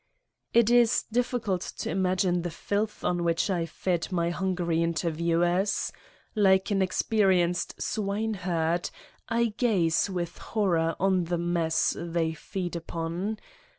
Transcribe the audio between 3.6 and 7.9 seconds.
fed my hungry interviewers. Like an experienced